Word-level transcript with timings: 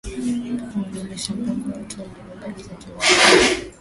inaashiria 0.99 1.41
mpango 1.43 1.69
wa 1.71 1.77
hatua 1.77 2.05
mbalimbali 2.05 2.63
za 2.63 2.73
kimataifa 2.75 3.61